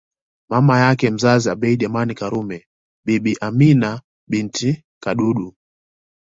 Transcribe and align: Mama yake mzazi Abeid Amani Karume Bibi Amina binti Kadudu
Mama 0.49 0.79
yake 0.79 1.09
mzazi 1.09 1.49
Abeid 1.49 1.85
Amani 1.85 2.13
Karume 2.15 2.65
Bibi 3.05 3.37
Amina 3.41 4.01
binti 4.29 4.69
Kadudu 5.03 5.55